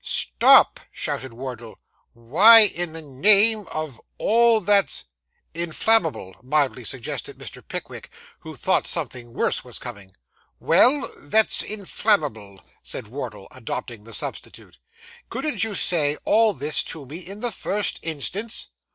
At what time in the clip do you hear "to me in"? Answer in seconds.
16.85-17.41